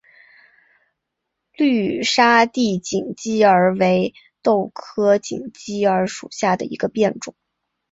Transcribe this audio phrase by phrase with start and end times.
[1.53, 7.35] 绿沙地锦鸡儿为豆科锦鸡儿属下的一个变种。